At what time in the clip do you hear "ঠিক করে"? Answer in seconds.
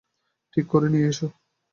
0.53-0.87